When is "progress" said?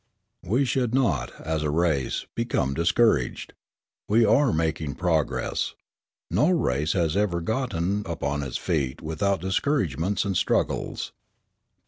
4.95-5.75